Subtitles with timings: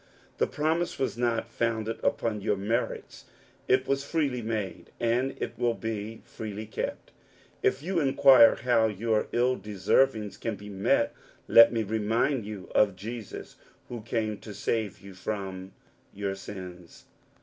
[0.39, 1.45] The promise was ^^.
[1.45, 3.25] founded upon your merits;
[3.67, 7.11] it was freely made, a^^ it will be as freely kept.
[7.61, 9.27] If you inquire how ya^.
[9.31, 11.13] ill deservings can be met,
[11.47, 13.57] let me remind you ^ Jesus
[13.89, 15.71] who came to save you from
[16.11, 17.05] your sins.